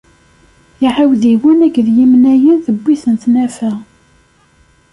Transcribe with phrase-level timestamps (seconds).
[0.85, 3.71] Iɛawdiwen akked yimnayen tewwi-ten tnafa.